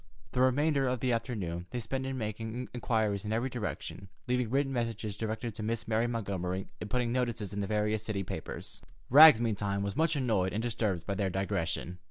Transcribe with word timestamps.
The 0.31 0.41
remainder 0.41 0.87
of 0.87 0.99
the 0.99 1.11
afternoon 1.11 1.67
they 1.69 1.79
spent 1.79 2.07
in 2.07 2.17
making 2.17 2.69
inquiries 2.73 3.23
in 3.23 3.31
every 3.31 3.51
direction, 3.51 4.09
leaving 4.27 4.49
written 4.49 4.73
messages 4.73 5.15
directed 5.15 5.53
to 5.53 5.61
Miss 5.61 5.87
Mary 5.87 6.07
Montgomery, 6.07 6.65
and 6.81 6.89
putting 6.89 7.11
notices 7.11 7.53
in 7.53 7.61
the 7.61 7.67
various 7.67 8.01
city 8.01 8.23
papers. 8.23 8.81
Rags, 9.11 9.39
meantime, 9.39 9.83
was 9.83 9.95
much 9.95 10.15
annoyed 10.15 10.53
and 10.53 10.63
disturbed 10.63 11.05
by 11.05 11.13
their 11.13 11.29
digression. 11.29 11.99